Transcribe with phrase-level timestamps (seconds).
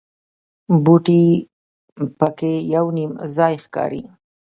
[0.83, 1.23] بوټي
[2.19, 4.01] په کې یو نیم ځای ښکاري.